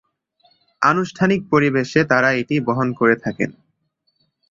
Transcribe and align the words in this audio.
আনুষ্ঠানিক 0.81 1.41
পরিবেশে 1.51 1.99
তারা 2.03 2.29
এটি 2.33 2.55
বহন 2.67 2.87
করে 2.93 3.15
থাকেন। 3.23 3.51